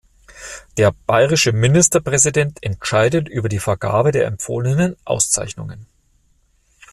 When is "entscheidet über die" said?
2.63-3.59